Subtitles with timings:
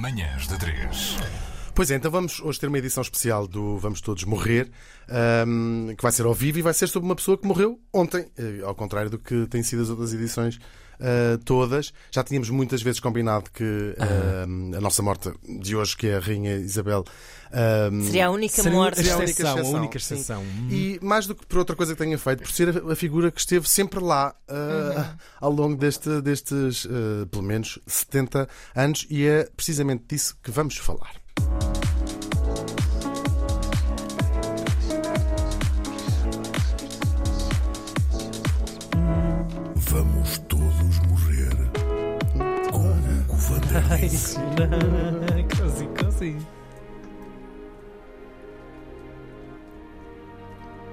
[0.00, 1.18] Manhãs de 3.
[1.74, 4.70] Pois é, então vamos hoje ter uma edição especial do Vamos Todos Morrer,
[5.06, 8.26] ahm, que vai ser ao vivo e vai ser sobre uma pessoa que morreu ontem,
[8.38, 10.58] eh, ao contrário do que têm sido as outras edições
[11.00, 11.92] ah, todas.
[12.10, 16.20] Já tínhamos muitas vezes combinado que ahm, a nossa morte de hoje, que é a
[16.20, 17.04] Rainha Isabel,
[17.52, 18.96] ahm, Seria a única Seria morte.
[18.96, 20.42] seria a única exceção, a única exceção.
[20.42, 20.68] Hum.
[20.70, 23.30] E mais do que por outra coisa que tenha feito, por ser a, a figura
[23.30, 26.86] que esteve sempre lá ah, ao longo deste, destes,
[27.30, 31.20] pelo menos, 70 anos, e é precisamente disso que vamos falar.
[45.58, 46.40] Consigo, consigo.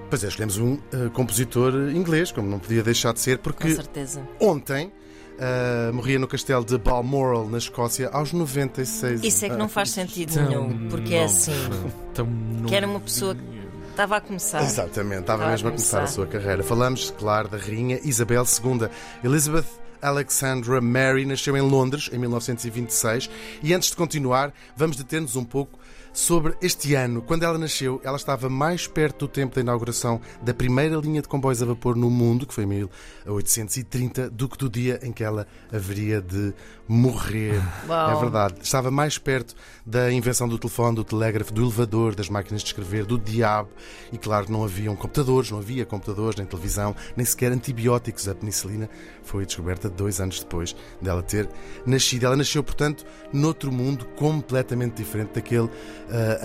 [0.09, 3.75] Pois é, escolhemos um ah, compositor inglês, como não podia deixar de ser, Com porque
[3.75, 4.21] certeza.
[4.39, 4.91] ontem
[5.39, 9.73] ah, morria no castelo de Balmoral, na Escócia, aos 96 Isso é que não anos.
[9.73, 11.51] faz sentido Tão nenhum, porque é assim.
[12.13, 12.27] Tão
[12.67, 13.41] Que era uma pessoa que
[13.89, 14.61] estava a começar.
[14.63, 16.15] Exatamente, estava Estava a mesmo a começar a começar.
[16.15, 16.63] sua carreira.
[16.63, 18.87] Falamos, claro, da rainha Isabel II.
[19.23, 19.65] Elizabeth
[20.01, 23.29] Alexandra Mary nasceu em Londres em 1926
[23.63, 25.79] e antes de continuar, vamos deter-nos um pouco
[26.13, 27.21] sobre este ano.
[27.21, 31.27] Quando ela nasceu, ela estava mais perto do tempo da inauguração da primeira linha de
[31.27, 35.23] comboios a vapor no mundo, que foi em 1830, do que do dia em que
[35.23, 36.53] ela haveria de
[36.87, 37.61] morrer.
[37.87, 38.11] Uau.
[38.11, 38.55] É verdade.
[38.61, 43.05] Estava mais perto da invenção do telefone, do telégrafo, do elevador, das máquinas de escrever,
[43.05, 43.69] do diabo.
[44.11, 48.27] E claro, não haviam computadores, não havia computadores, nem televisão, nem sequer antibióticos.
[48.27, 48.89] A penicilina
[49.23, 51.49] foi descoberta dois anos depois dela ter
[51.85, 52.25] nascido.
[52.25, 55.96] Ela nasceu, portanto, noutro mundo completamente diferente daquele ah,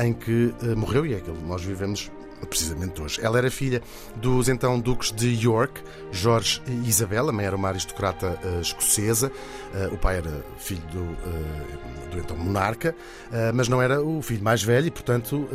[0.04, 2.10] em que ah, morreu e é aquele que nós vivemos
[2.50, 3.20] precisamente hoje.
[3.24, 3.80] Ela era filha
[4.16, 9.30] dos então duques de York, Jorge e Isabel, a mãe era uma aristocrata eh, escocesa,
[9.72, 12.96] eh, o pai era filho do, eh, do então monarca,
[13.32, 15.48] eh, mas não era o filho mais velho e, portanto,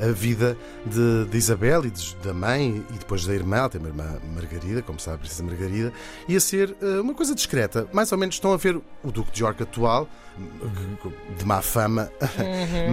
[0.00, 3.68] eh, a vida de, de Isabel e de- da mãe e depois da irmã, ela
[3.68, 5.92] tem uma irmã Margarida, como sabe, a princesa Margarida,
[6.28, 7.88] ia ser eh, uma coisa discreta.
[7.92, 10.08] Mais ou menos estão a ver o duque de York atual,
[11.38, 12.10] de má fama,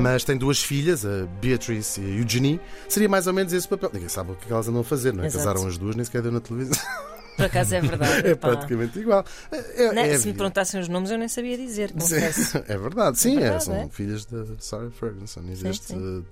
[0.01, 2.59] mas tem duas filhas, a Beatrice e a Eugenie.
[2.89, 3.89] Seria mais ou menos esse papel.
[3.93, 5.27] Ninguém sabe o que elas andam a fazer, não é?
[5.27, 5.45] Exato.
[5.45, 6.77] Casaram as duas, nem sequer deu na televisão.
[7.37, 8.07] Por acaso é verdade.
[8.27, 8.49] É pá.
[8.49, 9.23] praticamente igual.
[9.51, 11.93] É, Não, é se me perguntassem os nomes, eu nem sabia dizer.
[11.93, 12.57] Confesso.
[12.67, 13.87] É verdade, sim, é, verdade, são é.
[13.89, 16.25] filhas da Sarah Ferguson e deste sim.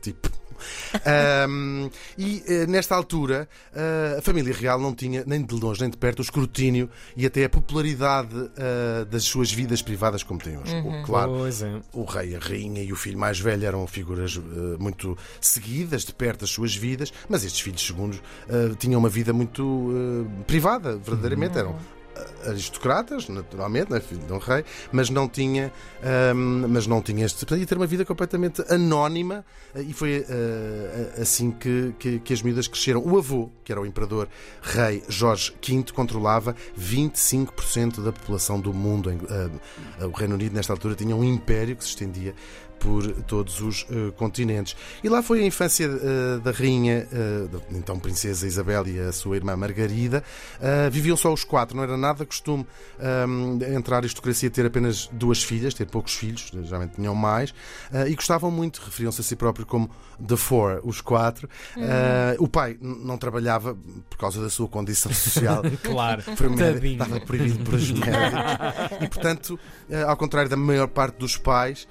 [0.56, 1.10] Uh, tipo.
[1.10, 5.90] Ahm, e eh, nesta altura eh, a família real não tinha nem de longe nem
[5.90, 10.58] de perto o escrutínio e até a popularidade eh, das suas vidas privadas como tem
[10.58, 10.74] hoje.
[10.76, 11.04] Uhum.
[11.04, 11.82] Claro, Pois é.
[11.94, 16.14] o rei, a rainha e o filho mais velho eram figuras eh, muito seguidas de
[16.14, 19.94] perto das suas vidas, mas estes filhos segundos eh, tinham uma vida muito
[20.48, 21.58] privada, verdadeiramente.
[21.58, 21.95] Eram eh,
[22.46, 25.72] aristocratas, naturalmente, né, filho de um rei, mas não tinha,
[26.04, 27.46] ahm, mas não tinha este.
[27.46, 32.42] Podia ter uma vida completamente anónima eh, e foi eh, assim que, que, que as
[32.42, 33.02] miúdas cresceram.
[33.06, 34.28] O avô, que era o imperador
[34.62, 39.10] rei Jorge V, controlava 25% da população do mundo.
[39.12, 42.34] Eh, o Reino Unido, nesta altura, tinha um império que se estendia
[42.80, 44.76] por todos os eh, continentes.
[45.04, 47.08] E lá foi a infância eh, da rainha,
[47.52, 50.24] da então princesa Isabel e a sua irmã Margarida.
[50.92, 52.66] Viviam só os quatro, não era nada costume
[53.00, 57.54] ahm, entre a aristocracia ter apenas duas filhas, ter poucos filhos, geralmente tinham mais,
[58.08, 59.90] e gostavam muito, referiam-se a si próprio como
[60.26, 61.50] The Four, os quatro.
[61.78, 63.78] Eh, o pai não trabalhava
[64.10, 65.64] por causa da sua condição social.
[65.86, 66.22] Claro.
[66.22, 68.98] Foi um médico, estava proibido por os médicos.
[69.02, 69.60] E, portanto,
[70.08, 71.88] ao contrário da maior parte dos pais,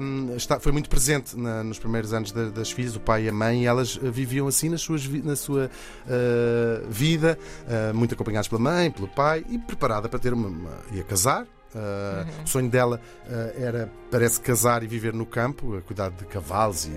[0.00, 3.28] ahm, está- foi muito presente na- nos primeiros anos da- das filhas, o pai e
[3.28, 5.70] a mãe, e elas eh, viviam assim nas suas, na sua
[6.08, 7.38] eh, vida,
[7.68, 10.48] eh, muito acompanhadas pela mãe, pelo pai, e preparada para ter uma.
[10.48, 11.46] uma ia casar.
[11.72, 16.24] Uh, O sonho dela uh, era, parece, casar e viver no campo, a cuidar de
[16.24, 16.90] cavalos e,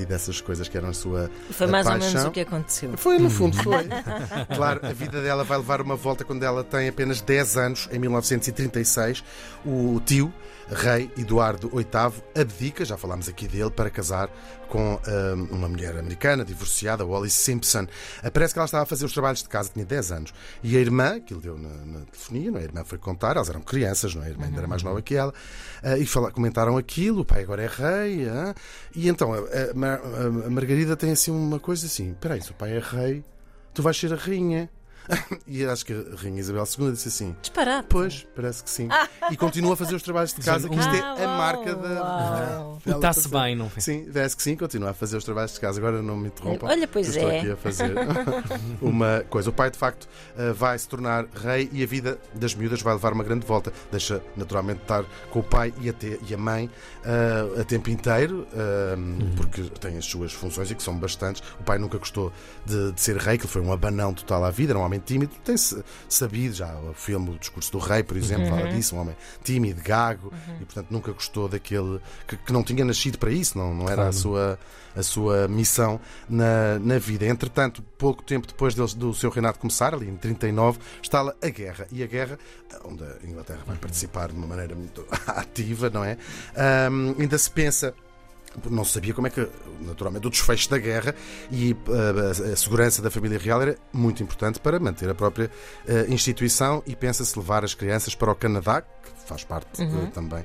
[0.00, 2.08] e dessas coisas que eram a sua foi mais ou paixão.
[2.10, 2.96] menos o que aconteceu.
[2.96, 3.86] Foi, no fundo, foi.
[4.56, 7.98] claro, a vida dela vai levar uma volta quando ela tem apenas 10 anos, em
[7.98, 9.22] 1936.
[9.64, 10.32] O tio,
[10.68, 11.86] rei Eduardo VIII,
[12.40, 14.28] abdica, já falámos aqui dele, para casar
[14.68, 17.86] com hum, uma mulher americana, divorciada, Wally Simpson.
[18.22, 20.34] Ah, Parece que ela estava a fazer os trabalhos de casa, tinha 10 anos.
[20.62, 22.62] E a irmã, que ele deu na, na telefonia, não é?
[22.62, 24.26] a irmã foi contar, elas eram crianças, não é?
[24.26, 25.34] a irmã ainda era mais nova que ela,
[25.82, 28.28] ah, e fala- comentaram aquilo, o pai agora é rei.
[28.28, 28.54] ah.
[28.94, 32.76] E então a, a a Margarida tem assim uma coisa assim: peraí, se o pai
[32.76, 33.24] é rei,
[33.74, 34.70] tu vais ser a rainha.
[35.46, 37.86] E acho que a Rainha Isabel II disse assim: Disparado.
[37.88, 38.88] Pois, parece que sim.
[39.30, 42.66] E continua a fazer os trabalhos de casa, que isto é Ah, a marca da.
[42.86, 43.80] Está-se bem, não é?
[43.80, 45.80] Sim, parece que sim, continua a fazer os trabalhos de casa.
[45.80, 46.68] Agora não me interrompam.
[46.68, 47.38] Olha, pois eu estou é.
[47.40, 47.92] aqui a fazer
[48.80, 49.50] uma coisa.
[49.50, 50.08] O pai, de facto,
[50.38, 53.72] eh, vai se tornar rei e a vida das miúdas vai levar uma grande volta.
[53.90, 56.70] Deixa, naturalmente, estar com o pai e a, te- e a mãe
[57.04, 58.96] eh, a tempo inteiro, eh,
[59.36, 61.42] porque tem as suas funções e que são bastantes.
[61.58, 62.32] O pai nunca gostou
[62.64, 64.99] de, de ser rei, que ele foi um abanão total à vida, era um homem
[65.00, 65.32] tímido.
[65.44, 69.16] Tem-se sabido já, o filme O Discurso do Rei, por exemplo, fala disso, um homem
[69.44, 73.74] tímido, gago, e portanto nunca gostou daquele que, que não tinha nascido para isso, não,
[73.74, 74.12] não era a Claro.
[74.12, 74.58] sua,
[74.96, 77.26] a sua missão na, na vida.
[77.26, 81.86] Entretanto, pouco tempo depois deles- do seu reinado começar, ali em 39, está a guerra.
[81.92, 82.38] E a guerra,
[82.84, 86.16] onde a Inglaterra vai participar de uma maneira muito ativa, não é?
[86.56, 87.94] Ahm, ainda se pensa.
[88.68, 89.48] Não se sabia como é que,
[89.80, 91.14] naturalmente, o desfecho da guerra
[91.50, 95.50] e uh, a segurança da família real era muito importante para manter a própria
[95.88, 100.44] uh, instituição e pensa-se levar as crianças para o Canadá, que faz parte uh, também.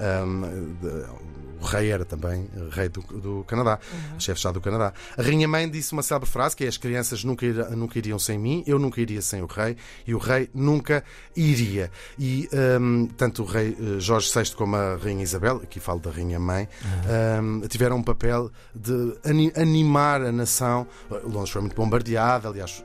[0.00, 3.78] Um, de- o rei era também rei do, do Canadá,
[4.18, 4.92] chefe de Estado do Canadá.
[5.16, 8.18] A Rainha Mãe disse uma célebre frase que é: As crianças nunca, ira- nunca iriam
[8.18, 9.74] sem mim, eu nunca iria sem o rei
[10.06, 11.02] e o rei nunca
[11.34, 11.90] iria.
[12.18, 12.46] E
[12.78, 16.38] um, tanto o rei eh, Jorge VI como a Rainha Isabel, aqui falo da Rainha
[16.38, 16.68] Mãe,
[17.42, 20.86] um, tiveram um papel de ani- animar a nação.
[21.24, 22.84] Londres foi muito bombardeada, aliás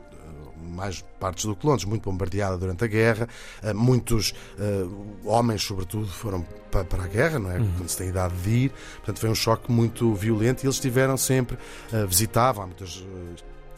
[0.61, 3.27] mais partes do que Londres, muito bombardeada durante a guerra.
[3.63, 6.41] Uh, muitos uh, homens, sobretudo, foram
[6.71, 7.57] pa- para a guerra, não é?
[7.57, 8.71] Quando se tem idade de ir.
[8.97, 11.57] Portanto, foi um choque muito violento e eles estiveram sempre,
[11.93, 13.03] uh, visitavam, há muitas.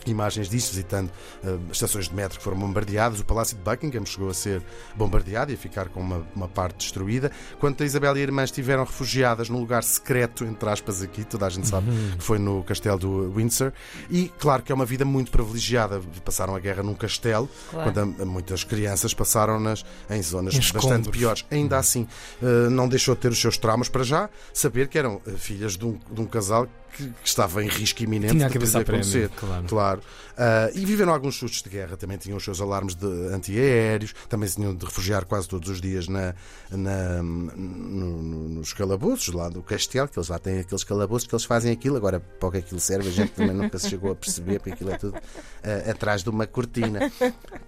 [0.08, 1.10] Uh, Imagens disso, visitando
[1.44, 3.20] uh, estações de metro que foram bombardeadas.
[3.20, 4.62] O Palácio de Buckingham chegou a ser
[4.96, 7.32] bombardeado e a ficar com uma, uma parte destruída.
[7.60, 11.46] Quando a Isabel e a irmã estiveram refugiadas num lugar secreto, entre aspas, aqui, toda
[11.46, 13.72] a gente sabe que foi no castelo do Windsor.
[14.10, 16.02] E claro que é uma vida muito privilegiada.
[16.24, 17.92] Passaram a guerra num castelo, Claro.
[17.92, 21.18] quando a- muitas crianças passaram-nas em zonas Em bastante escombros.
[21.18, 21.46] piores.
[21.52, 22.08] Ainda assim,
[22.42, 25.78] eh, não deixou de ter os seus traumas para já, saber que eram eh, filhas
[25.78, 28.78] de um, de um casal que, que estava em risco iminente Tinha a de poder
[28.78, 29.30] a prémio, acontecer.
[29.30, 29.66] claro.
[29.68, 30.02] Claro.
[30.38, 34.48] Ah, e viveram alguns sustos de guerra, também tinham os seus alarmes de antiaéreos, também
[34.50, 36.34] se tinham de refugiar quase todos os dias na,
[36.72, 41.36] na- no- no- nos calabouços lá do castelo, que eles lá têm aqueles calabouços que
[41.36, 41.98] eles fazem aquilo.
[41.98, 44.72] Agora, para o que aquilo serve, a gente também nunca se chegou a perceber, porque
[44.72, 45.18] aquilo é tudo
[45.64, 47.12] ah, atrás de uma cortina.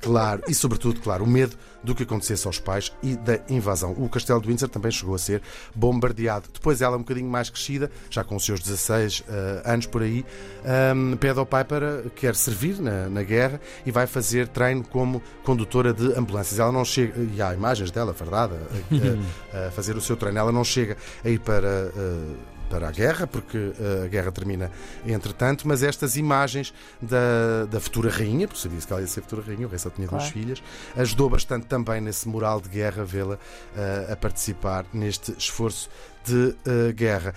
[0.02, 3.92] Claro, e sobretudo, claro, o medo do que acontecesse aos pais e da invasão.
[3.94, 5.42] O castelo de Windsor também chegou a ser
[5.76, 6.50] bombardeado.
[6.52, 10.26] Depois ela, um bocadinho mais crescida, já com os seus 16 ah, anos por aí,
[10.66, 15.22] ahm, pede ao pai para quer servir na, na guerra e vai fazer treino como
[15.44, 16.60] condutora de ambulâncias.
[16.60, 20.40] Ela não chega, e há imagens dela, verdade, a, a- a fazer o seu treino.
[20.40, 21.92] Ela não chega a ir para.
[21.96, 24.72] ah, para a guerra, porque uh, a guerra termina
[25.06, 29.44] entretanto, mas estas imagens da, da futura rainha, porque sabia-se que ela ia ser futura
[29.46, 30.34] rainha, o rei só tinha duas Claro.
[30.34, 30.64] filhas,
[30.98, 35.90] ajudou bastante também nesse moral de guerra vê-la uh, a participar neste esforço
[36.26, 37.34] de uh, guerra.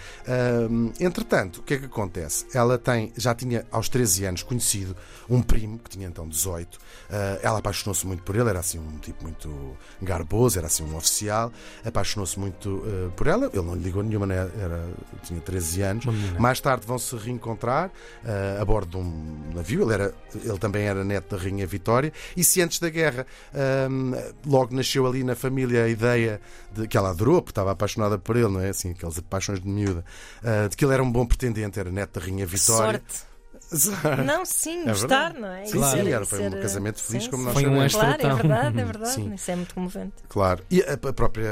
[0.70, 2.46] Um, entretanto, o que é que acontece?
[2.54, 4.96] Ela tem, já tinha aos 13 anos conhecido
[5.28, 6.76] um primo, que tinha então 18.
[6.76, 6.80] Uh,
[7.42, 11.52] ela apaixonou-se muito por ele, era assim um tipo muito garboso, era assim um oficial.
[11.84, 13.50] Apaixonou-se muito uh, por ela.
[13.52, 14.50] Ele não lhe ligou nenhuma, né?
[14.58, 14.88] era,
[15.22, 16.04] tinha 13 anos.
[16.38, 19.82] Mais tarde vão se reencontrar uh, a bordo de um navio.
[19.82, 22.12] Ele, era, ele também era neto da Rainha Vitória.
[22.36, 23.26] E se antes da guerra
[24.46, 26.40] logo nasceu ali na família a ideia
[26.72, 28.72] de que ela adorou, porque estava apaixonada por ele, não é?
[28.78, 30.04] Assim, aquelas paixões de miúda,
[30.42, 33.02] uh, de que ele era um bom pretendente, era neto da Rainha Vitória.
[33.06, 33.28] Sorte.
[34.24, 35.66] Não, sim, É gostar, não é?
[35.66, 37.94] Sim, Isso sim, era- era, foi um casamento feliz, sim, como nós Foi um sabemos.
[37.94, 39.12] Claro, é verdade, é verdade.
[39.14, 39.34] Sim.
[39.34, 40.12] Isso é muito comovente.
[40.28, 40.62] Claro.
[40.70, 41.50] E a, a própria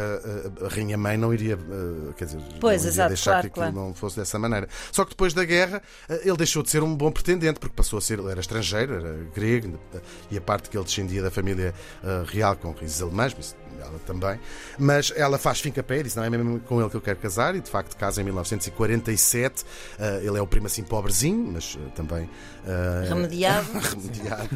[0.63, 3.47] a, Rainha Mãe não iria, eh, quer dizer, Pois, não iria exato, deixar claro, que
[3.61, 3.89] aquilo claro.
[3.89, 4.69] não fosse dessa maneira.
[4.93, 7.99] Só que depois da guerra eh, ele deixou de ser um bom pretendente, porque passou
[7.99, 9.99] a ser, ele era estrangeiro, era grego, eh,
[10.31, 13.99] e a parte que ele descendia da família eh, real com raízes alemãs, mas ela
[14.07, 14.41] também.
[14.79, 17.19] Mas ela faz fim capé e disse: não é mesmo com ele que eu quero
[17.19, 19.65] casar, e de facto casa em 1947.
[19.99, 22.29] Eh, ele é o primo assim pobrezinho, mas eh, também.
[22.67, 23.67] eh, Remediado.
[23.79, 24.49] remediado.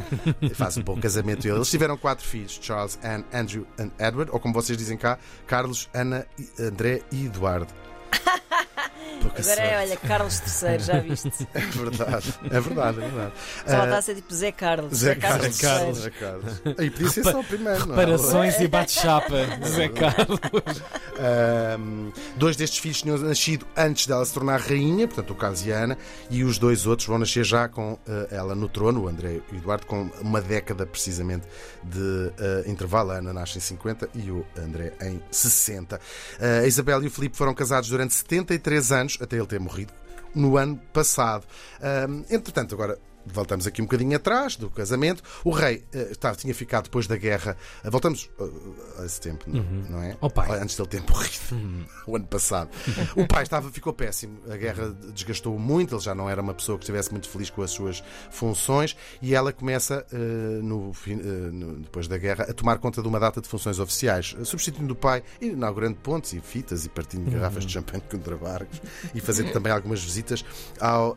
[0.55, 1.57] Faz um bom casamento ele.
[1.57, 5.89] Eles tiveram quatro filhos: Charles, Anne, Andrew e Edward, ou como vocês dizem cá, Carlos,
[5.95, 6.27] Ana,
[6.59, 7.73] André e Eduardo.
[9.21, 11.49] Pouca Agora é, olha, Carlos III, já viste?
[11.55, 13.33] É verdade, é verdade, é verdade.
[13.67, 14.97] Só Ah, está a ser tipo Zé Carlos.
[14.97, 15.59] Zé Carlos.
[15.59, 15.99] Carlos.
[15.99, 16.63] Zé Carlos.
[16.79, 18.01] Aí podia ser só o primeiro, não é?
[18.01, 20.41] Reparações e bate-chapa de Zé Carlos.
[21.19, 25.73] Ahm, dois destes filhos tinham nascido antes dela se tornar rainha, portanto o Carlos e
[25.73, 25.99] a Ana,
[26.31, 29.55] e os dois outros vão nascer já com eh, ela no trono, o André e
[29.55, 31.47] o Eduardo, com uma década precisamente
[31.83, 33.11] de eh, intervalo.
[33.11, 36.01] A Ana nasce em 50 e o André em 60.
[36.41, 39.93] Eh, a Isabel e o Filipe foram casados durante 73 anos, até ele ter morrido.
[40.35, 41.45] No ano passado.
[42.29, 45.23] Entretanto, agora voltamos aqui um bocadinho atrás do casamento.
[45.45, 47.57] O rei eh, estava, tinha ficado depois da guerra.
[47.85, 50.17] eh, voltamos eh, a esse tempo, não- não é?
[50.21, 50.59] Ao pai.
[50.61, 52.71] Antes dele ter morrido, o ano passado.
[53.17, 54.39] O pai estava, ficou péssimo.
[54.51, 55.95] A guerra desgastou-o muito.
[55.95, 58.97] Ele já não era uma pessoa que estivesse muito feliz com as suas funções.
[59.23, 60.07] E ela começa,
[60.63, 60.93] no
[61.53, 64.97] no- depois da guerra, a tomar conta de uma data de funções oficiais, substituindo o
[64.97, 68.81] pai, inaugurando pontes e fitas e partindo garrafas de champanhe contra barcos
[69.15, 70.45] e fazendo também algumas visitas
[70.81, 71.17] ao,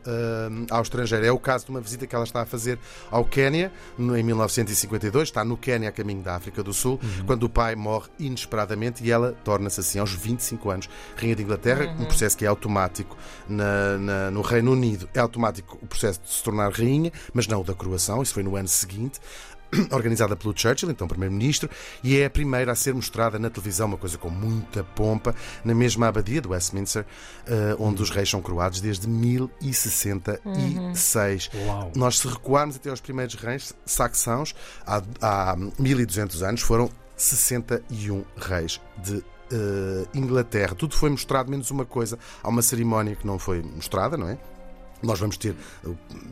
[0.69, 1.25] ao estrangeiro.
[1.25, 2.77] É o caso de uma visita que ela está a fazer
[3.11, 5.29] ao Quénia em 1952.
[5.29, 9.11] Está no Quénia, a caminho da África do Sul, quando o pai morre inesperadamente e
[9.11, 13.97] ela torna-se assim aos 25 anos Rainha de Inglaterra, um processo que é automático na-
[13.97, 15.07] na- no Reino Unido.
[15.13, 18.21] É automático o processo de se tornar rainha, mas não o da coroação.
[18.21, 19.19] Isso foi no ano seguinte
[19.91, 21.67] organizada pelo Churchill, então Primeiro-Ministro,
[22.03, 25.73] e é a primeira a ser mostrada na televisão, uma coisa com muita pompa, na
[25.73, 27.05] mesma abadia de Westminster,
[27.47, 31.49] eh, onde os reis são coroados desde 1066.
[31.65, 31.91] Uau.
[31.95, 38.81] Nós, se recuarmos até aos primeiros reis saxãos, há, há 1200 anos, foram 61 reis
[38.97, 40.75] de eh, Inglaterra.
[40.75, 42.17] Tudo foi mostrado, menos uma coisa.
[42.41, 44.37] Há uma cerimónia que não foi mostrada, não é?
[45.03, 45.53] Nós vamos ter,
[45.85, 45.89] eh,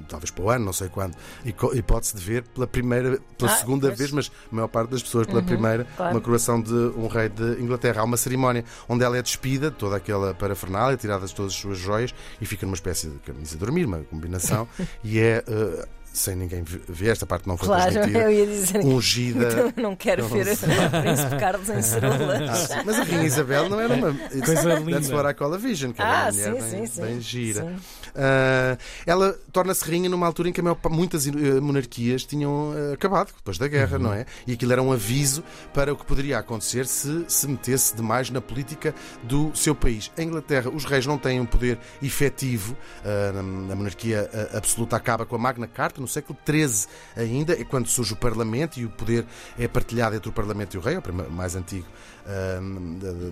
[0.07, 3.87] talvez para o ano, não sei quando, hipótese de ver pela primeira, pela Ah, segunda
[3.87, 3.99] pois.
[3.99, 6.15] vez, mas a maior parte das pessoas pela primeira, claro.
[6.15, 8.01] uma coroação de um rei de Inglaterra.
[8.01, 11.77] Há uma cerimónia onde ela é despida de toda aquela parafernália, tiradas todas as suas
[11.77, 14.67] joias e fica numa espécie de camisa de dormir, uma combinação,
[15.03, 18.45] e é, eh, sem ninguém ve- ver, esta parte não foi Claro, transmitida, eu ia
[18.45, 18.79] dizer.
[18.85, 19.45] ungida.
[19.55, 22.71] Também não quero ver o Príncipe Carlos em cerolas.
[22.71, 24.13] Ah, mas a Rainha Isabel não era uma.
[24.45, 25.15] Coisa That's linda.
[25.15, 27.61] what I call a vision, que era Ah, uma mulher sim, bem, sim, bem gira.
[27.61, 27.75] Sim.
[28.15, 33.31] Ah, ela torna-se rainha numa altura em que maior muitas eh, monarquias tinham eh, acabado,
[33.37, 34.03] depois da guerra, Uhum.
[34.03, 34.25] não é?
[34.45, 38.41] E aquilo era um aviso para o que poderia acontecer se se metesse demais na
[38.41, 40.11] política do seu país.
[40.17, 42.75] Em Inglaterra, os reis não têm um poder efetivo,
[43.05, 47.63] ah, a monarquia ah, absoluta acaba com a Magna Carta no século XIII ainda, é
[47.63, 49.25] quando surge o Parlamento e o poder
[49.57, 51.85] é partilhado entre o Parlamento e o rei, é o mais antigo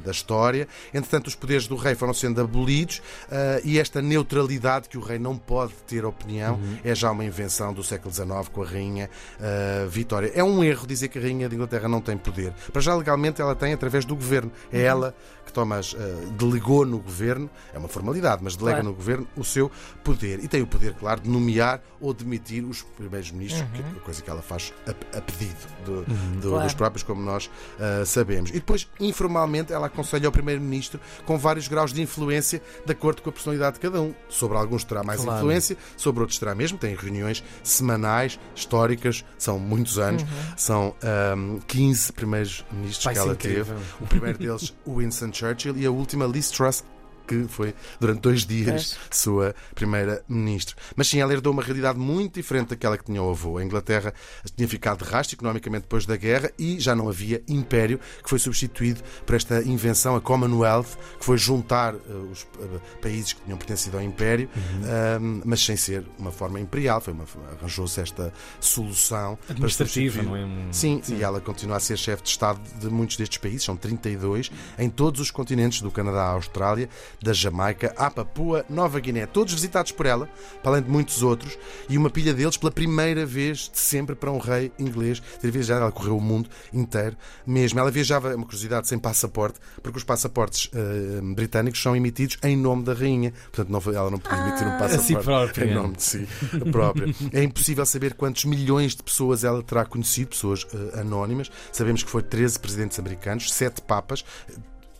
[0.03, 0.67] da, história.
[0.93, 5.19] Entretanto, os poderes do rei foram sendo abolidos ah, e esta neutralidade que o rei
[5.19, 9.85] não pode ter opinião é já uma invenção do século XIX com a rainha ah,
[9.87, 10.31] Vitória.
[10.33, 12.53] É um erro dizer que a rainha de Inglaterra não tem poder.
[12.71, 14.51] Para já legalmente ela tem através do governo.
[14.71, 15.15] É ela
[15.45, 18.89] que toma as, ah, delegou no governo, é uma formalidade, mas delega Claro.
[18.89, 19.71] no governo o seu
[20.03, 20.43] poder.
[20.43, 24.21] E tem o poder, claro, de nomear ou demitir os primeiros ministros, que é coisa
[24.21, 25.55] que ela faz a, a pedido
[25.85, 26.03] do-
[26.39, 26.63] do- Claro.
[26.63, 28.49] dos próprios, como nós ah, sabemos.
[28.51, 33.29] E depois, informalmente, ela aconselha ao primeiro-ministro com vários graus de influência de acordo com
[33.29, 34.13] a personalidade de cada um.
[34.29, 35.39] Sobre alguns terá mais Claro.
[35.39, 36.77] influência, sobre outros terá mesmo.
[36.77, 40.23] Tem reuniões semanais, históricas, são muitos anos,
[40.57, 43.65] são ahm, 15 primeiros ministros Vai que ela incrível.
[43.75, 43.79] teve.
[44.01, 46.83] O primeiro deles, Winston Churchill, e a última, Liz Truss,
[47.29, 50.75] que foi durante dois dias sua primeira ministra.
[50.95, 53.57] Mas sim, ela herdou uma realidade muito diferente daquela que tinha o avô.
[53.59, 54.11] A Inglaterra
[54.55, 58.39] tinha ficado de rastro economicamente depois da guerra e já não havia império, que foi
[58.39, 61.97] substituído por esta invenção, a Commonwealth, que foi juntar eh,
[62.31, 64.49] os eh, países que tinham pertencido ao império,
[64.83, 66.99] ahm, mas sem ser uma forma imperial.
[67.01, 67.25] Foi uma-
[67.59, 70.45] Arranjou-se esta solução Administrativa, não é?
[70.45, 73.75] Um- Sim, e ela continua a ser chefe de Estado de muitos destes países, são
[73.75, 76.89] 32, em todos os continentes, do Canadá à Austrália,
[77.21, 80.29] da Jamaica à Papua Nova Guiné, todos visitados por ela,
[80.63, 81.57] para além de muitos outros,
[81.89, 85.81] e uma pilha deles pela primeira vez de sempre para um rei inglês ter viajado.
[85.81, 87.79] Ela correu o mundo inteiro mesmo.
[87.79, 92.55] Ela viajava, é uma curiosidade, sem passaporte, porque os passaportes eh, britânicos são emitidos em
[92.55, 93.33] nome da rainha.
[93.51, 94.77] Portanto, não, ela não podia emitir um Ah.
[94.77, 95.65] passaporte A si própria.
[95.65, 96.27] em nome de si
[96.71, 97.13] própria.
[97.33, 101.49] É impossível saber quantos milhões de pessoas ela terá conhecido, pessoas eh, anónimas.
[101.71, 104.23] Sabemos que foi 13 presidentes americanos, 7 papas.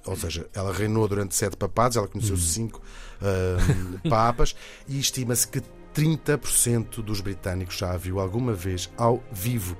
[0.06, 2.82] Ou seja, ela reinou durante sete papados, ela conheceu cinco
[3.22, 3.58] ah,
[4.10, 4.56] papas
[4.88, 5.62] e estima-se que
[5.96, 9.78] 30% dos britânicos já a viu alguma vez ao vivo.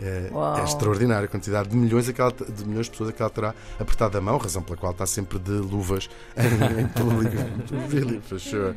[0.00, 0.30] Eh.
[0.58, 3.54] É extraordinária a quantidade de milhões, que ela- de milhões de pessoas que ela terá
[3.78, 7.36] apertado a mão, razão pela qual está sempre de luvas em, em público.
[7.90, 8.74] really, for sure.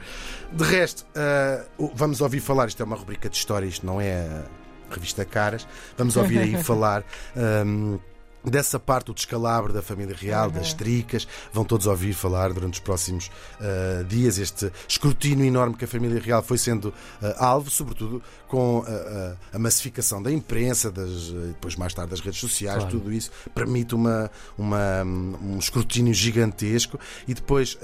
[0.51, 3.99] De resto, ah, o- vamos ouvir falar, isto é uma rubrica de história, isto não
[4.01, 4.43] é
[4.91, 5.65] a revista Caras,
[5.97, 7.03] vamos ouvir aí falar.
[7.35, 7.97] ahm,
[8.45, 12.79] Dessa parte, o descalabro da família real, das tricas, vão todos ouvir falar durante os
[12.79, 14.37] próximos ah, dias.
[14.37, 19.57] Este escrutínio enorme que a família real foi sendo ah, alvo, sobretudo com ah, a
[19.57, 22.91] massificação da imprensa, das, depois mais tarde das redes sociais, Claro.
[22.91, 26.99] tudo isso permite uma, uma, um escrutínio gigantesco.
[27.27, 27.77] E depois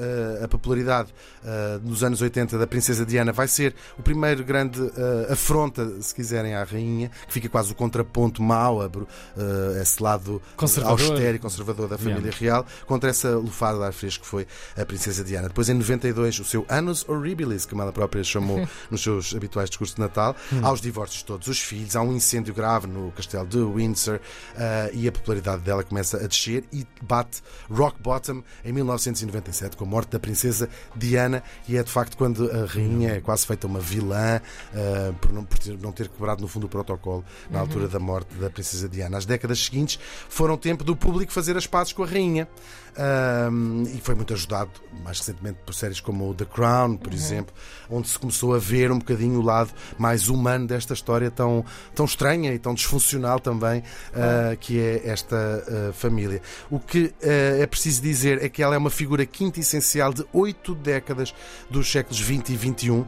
[0.44, 1.14] a popularidade
[1.84, 4.80] nos anos 80 da Princesa Diana vai ser o primeiro grande
[5.30, 8.80] afronta, se quiserem, à rainha, que fica quase o contraponto mau,
[9.82, 11.00] esse lado Conservador.
[11.12, 14.86] austero e conservador da família real, contra essa lufada de ar fresco que foi a
[14.86, 15.48] princesa Diana.
[15.48, 19.96] Depois, em 92, o seu Annus Horribilis, como ela própria chamou nos seus habituais discursos
[19.96, 23.48] de Natal, há os divórcios de todos os filhos, há um incêndio grave no castelo
[23.48, 24.20] de Windsor
[24.56, 29.84] ah, e a popularidade dela começa a descer e bate rock bottom em 1997 com
[29.84, 33.68] a morte da princesa Diana e é de facto quando a rainha é quase feita
[33.68, 34.42] uma vilã
[34.74, 38.00] ah, por, não, por ter- não ter quebrado no fundo o protocolo na altura da
[38.00, 39.18] morte da princesa Diana.
[39.18, 40.00] As décadas seguintes
[40.42, 42.48] foram tempo do público fazer as pazes com a rainha
[42.98, 44.70] Ahm, e foi muito ajudado
[45.04, 47.54] mais recentemente por séries como The Crown, por exemplo,
[47.90, 51.64] onde se começou a ver um bocadinho o lado mais humano desta história tão,
[51.96, 53.82] tão estranha e tão disfuncional também
[54.14, 56.42] ah, que é esta ah, família.
[56.70, 60.26] O que ah, é preciso dizer é que ela é uma figura quinta essencial de
[60.34, 61.34] oito décadas
[61.70, 63.06] dos séculos 20 e 21.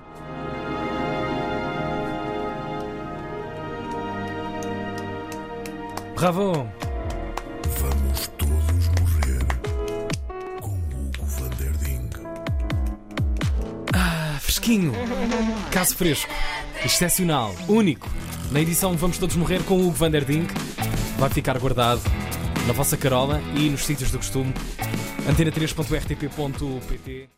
[6.15, 6.88] Bravo!
[14.69, 14.93] Fresquinho.
[15.71, 16.31] Caso fresco.
[16.85, 17.55] Excepcional.
[17.67, 18.07] Único.
[18.51, 20.53] Na edição Vamos Todos Morrer com o Hugo van der Dink.
[21.17, 22.01] Vai ficar guardado
[22.67, 24.53] na vossa carola e nos sítios do costume.
[25.27, 27.29] Antena3.rtp.pt